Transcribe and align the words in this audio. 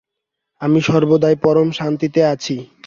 আমি 0.61 0.79
সর্বদাই 0.81 1.35
পরম 1.43 1.67
শান্তিতে 1.71 2.21
আছি। 2.33 2.55